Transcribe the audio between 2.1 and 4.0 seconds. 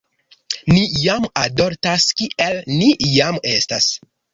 kiel ni jam estas."